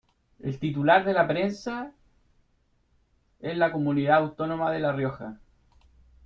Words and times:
El 0.41 0.57
titular 0.57 1.05
de 1.05 1.13
la 1.13 1.27
presa 1.27 1.91
es 3.39 3.55
la 3.55 3.71
Comunidad 3.71 4.17
Autónoma 4.17 4.71
de 4.71 4.79
La 4.79 4.93
Rioja. 4.93 5.37